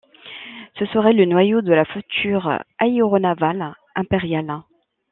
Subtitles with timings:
[0.79, 4.63] Ce sera le noyau de la future Aéronavale impériale.